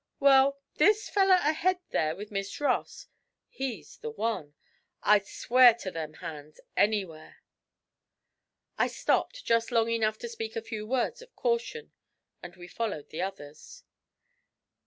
'Well, 0.19 0.59
this 0.77 1.09
feller 1.11 1.35
ahead 1.43 1.77
there 1.91 2.15
with 2.15 2.31
Miss 2.31 2.59
Ross 2.59 3.05
he's 3.47 3.97
the 3.97 4.09
one. 4.09 4.55
I'd 5.03 5.27
swear 5.27 5.75
to 5.75 5.91
them 5.91 6.15
hands 6.15 6.59
anywhere.' 6.75 7.43
I 8.79 8.87
stopped 8.87 9.45
just 9.45 9.71
long 9.71 9.89
enough 9.91 10.17
to 10.17 10.27
speak 10.27 10.55
a 10.55 10.61
few 10.63 10.87
words 10.87 11.21
of 11.21 11.35
caution, 11.35 11.91
and 12.41 12.55
we 12.55 12.67
followed 12.67 13.09
the 13.11 13.21
others. 13.21 13.83